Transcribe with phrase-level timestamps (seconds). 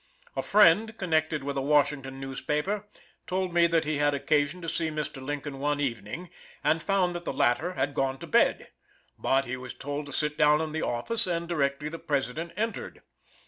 [0.35, 2.87] A friend, connected with a Washington newspaper,
[3.27, 5.23] told me that he had occasion to see Mr.
[5.23, 6.31] Lincoln one evening,
[6.63, 8.69] and found that the latter had gone to bed.
[9.19, 13.03] But he was told to sit down in the office, and directly the President entered.